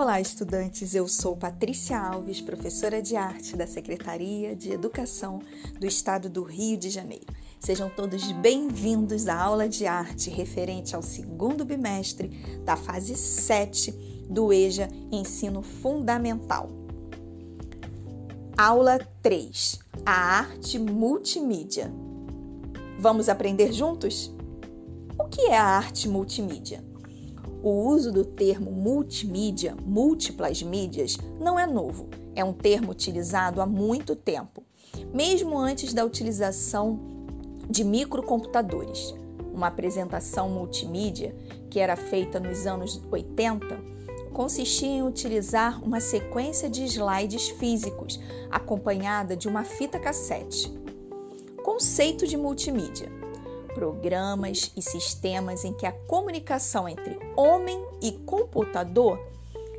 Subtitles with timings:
[0.00, 0.94] Olá, estudantes.
[0.94, 5.40] Eu sou Patrícia Alves, professora de arte da Secretaria de Educação
[5.78, 7.26] do Estado do Rio de Janeiro.
[7.58, 12.28] Sejam todos bem-vindos à aula de arte referente ao segundo bimestre
[12.64, 13.92] da fase 7
[14.30, 16.70] do EJA Ensino Fundamental.
[18.56, 21.92] Aula 3: A arte multimídia.
[22.98, 24.34] Vamos aprender juntos?
[25.18, 26.89] O que é a arte multimídia?
[27.62, 32.08] O uso do termo multimídia, múltiplas mídias, não é novo.
[32.34, 34.62] É um termo utilizado há muito tempo,
[35.12, 36.98] mesmo antes da utilização
[37.68, 39.14] de microcomputadores.
[39.52, 41.36] Uma apresentação multimídia,
[41.68, 43.78] que era feita nos anos 80,
[44.32, 48.18] consistia em utilizar uma sequência de slides físicos
[48.50, 50.72] acompanhada de uma fita cassete.
[51.62, 53.19] Conceito de multimídia
[53.74, 59.18] programas e sistemas em que a comunicação entre homem e computador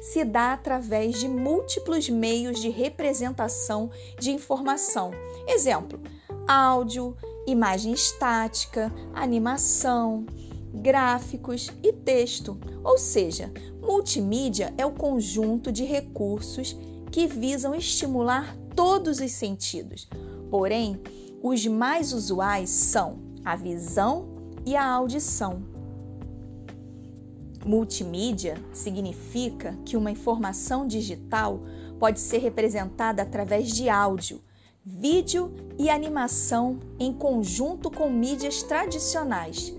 [0.00, 5.10] se dá através de múltiplos meios de representação de informação.
[5.46, 6.00] Exemplo:
[6.46, 7.16] áudio,
[7.46, 10.26] imagem estática, animação,
[10.72, 12.58] gráficos e texto.
[12.84, 16.76] Ou seja, multimídia é o conjunto de recursos
[17.10, 20.08] que visam estimular todos os sentidos.
[20.50, 21.00] Porém,
[21.42, 24.28] os mais usuais são a visão
[24.64, 25.62] e a audição.
[27.64, 31.60] Multimídia significa que uma informação digital
[31.98, 34.40] pode ser representada através de áudio,
[34.84, 39.74] vídeo e animação em conjunto com mídias tradicionais,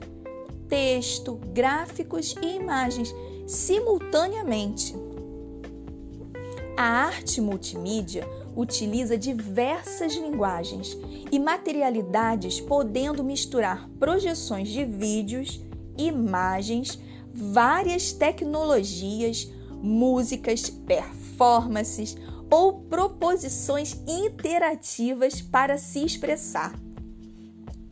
[0.68, 3.14] texto, gráficos e imagens
[3.48, 4.96] simultaneamente.
[6.80, 10.98] A arte multimídia utiliza diversas linguagens
[11.30, 15.62] e materialidades, podendo misturar projeções de vídeos,
[15.98, 16.98] imagens,
[17.34, 22.16] várias tecnologias, músicas, performances
[22.50, 26.74] ou proposições interativas para se expressar.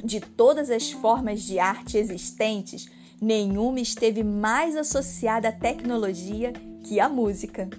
[0.02, 2.88] De todas as formas de arte existentes,
[3.20, 6.54] nenhuma esteve mais associada à tecnologia
[6.86, 7.70] que a música.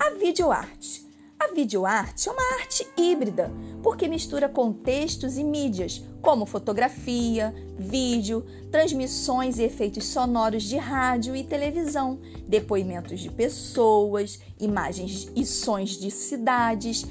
[0.00, 3.50] A videoarte a videoarte é uma arte híbrida,
[3.82, 11.42] porque mistura contextos e mídias, como fotografia, vídeo, transmissões e efeitos sonoros de rádio e
[11.42, 17.06] televisão, depoimentos de pessoas, imagens e sons de cidades,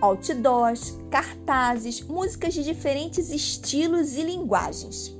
[0.00, 5.16] outdoors, cartazes, músicas de diferentes estilos e linguagens.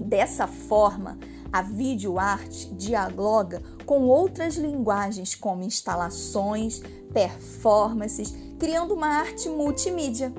[0.00, 1.16] Dessa forma,
[1.52, 6.80] a videoarte dialoga com outras linguagens como instalações,
[7.12, 10.32] performances, criando uma arte multimídia.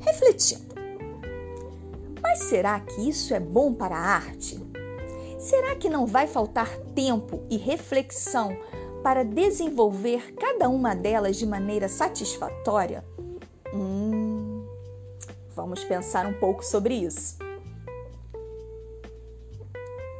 [0.00, 0.74] Refletindo.
[2.22, 4.58] Mas será que isso é bom para a arte?
[5.38, 8.56] Será que não vai faltar tempo e reflexão
[9.02, 13.04] para desenvolver cada uma delas de maneira satisfatória?
[13.74, 14.64] Hum,
[15.54, 17.43] vamos pensar um pouco sobre isso.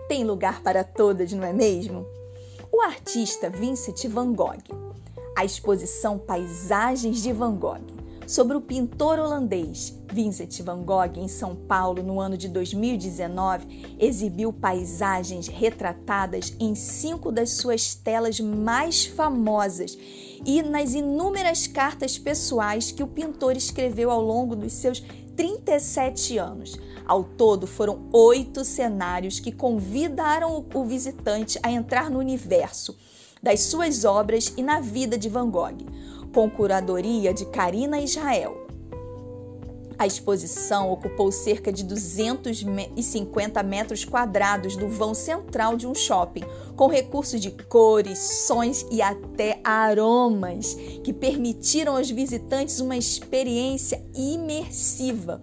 [0.08, 2.06] Tem lugar para todas, não é mesmo?
[2.70, 4.58] O artista Vincent van Gogh.
[5.36, 7.93] A exposição Paisagens de Van Gogh
[8.26, 14.52] sobre o pintor holandês Vincent van Gogh em São Paulo no ano de 2019 exibiu
[14.52, 19.98] paisagens retratadas em cinco das suas telas mais famosas
[20.46, 25.02] e nas inúmeras cartas pessoais que o pintor escreveu ao longo dos seus
[25.36, 26.78] 37 anos.
[27.04, 32.96] Ao todo, foram oito cenários que convidaram o visitante a entrar no universo
[33.44, 35.76] das suas obras e na vida de Van Gogh,
[36.34, 38.66] com curadoria de Karina Israel.
[39.96, 46.42] A exposição ocupou cerca de 250 metros quadrados do vão central de um shopping,
[46.74, 50.74] com recursos de cores, sons e até aromas
[51.04, 55.40] que permitiram aos visitantes uma experiência imersiva,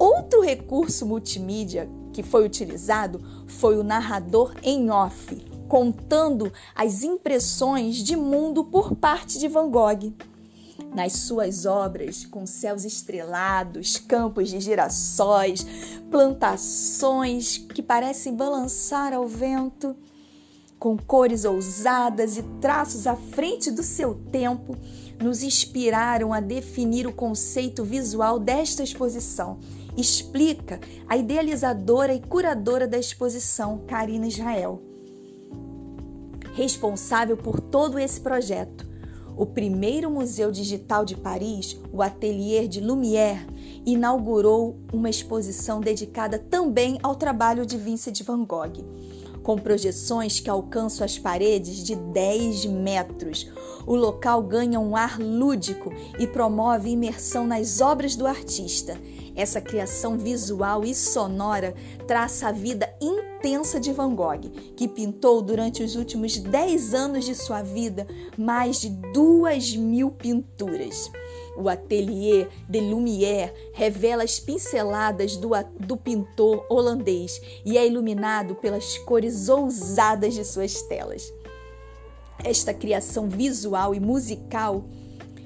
[0.00, 5.36] Outro recurso multimídia que foi utilizado foi o narrador em off,
[5.70, 10.12] contando as impressões de mundo por parte de Van Gogh.
[10.92, 15.64] Nas suas obras, com céus estrelados, campos de girassóis,
[16.10, 19.94] plantações que parecem balançar ao vento,
[20.76, 24.76] com cores ousadas e traços à frente do seu tempo,
[25.22, 29.60] nos inspiraram a definir o conceito visual desta exposição
[29.96, 34.89] explica a idealizadora e curadora da exposição, Karina Israel.
[36.54, 38.88] Responsável por todo esse projeto,
[39.36, 43.46] o primeiro museu digital de Paris, o Atelier de Lumière,
[43.86, 48.84] inaugurou uma exposição dedicada também ao trabalho de Vincent van Gogh.
[49.42, 53.50] Com projeções que alcançam as paredes de 10 metros.
[53.86, 58.96] O local ganha um ar lúdico e promove imersão nas obras do artista.
[59.34, 61.74] Essa criação visual e sonora
[62.06, 67.34] traça a vida intensa de Van Gogh, que pintou durante os últimos 10 anos de
[67.34, 68.06] sua vida
[68.36, 71.10] mais de duas mil pinturas.
[71.60, 78.96] O Atelier de Lumière revela as pinceladas do, do pintor holandês e é iluminado pelas
[78.98, 81.32] cores ousadas de suas telas.
[82.42, 84.86] Esta criação visual e musical,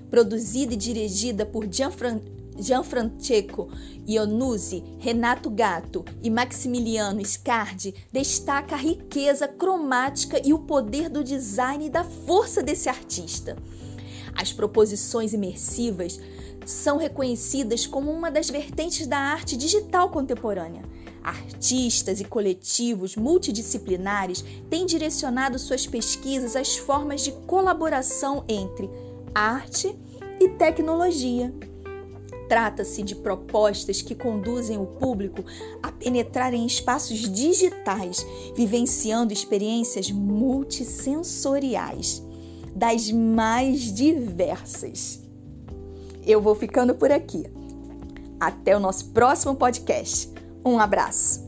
[0.09, 3.69] produzida e dirigida por Gianfrancesco
[4.07, 11.87] Ionuzzi, Renato Gatto e Maximiliano Scardi, destaca a riqueza cromática e o poder do design
[11.87, 13.57] e da força desse artista.
[14.35, 16.21] As proposições imersivas
[16.67, 20.83] são reconhecidas como uma das vertentes da arte digital contemporânea.
[21.23, 28.91] Artistas e coletivos multidisciplinares têm direcionado suas pesquisas às formas de colaboração entre
[29.35, 29.97] arte
[30.41, 31.55] e tecnologia.
[32.49, 35.43] Trata-se de propostas que conduzem o público
[35.83, 42.23] a penetrar em espaços digitais, vivenciando experiências multissensoriais
[42.75, 45.23] das mais diversas.
[46.27, 47.45] Eu vou ficando por aqui.
[48.41, 50.31] Até o nosso próximo podcast.
[50.65, 51.44] Um abraço.